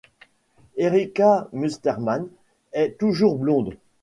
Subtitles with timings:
[0.77, 2.27] Erika Mustermann
[2.73, 3.77] est toujours blonde.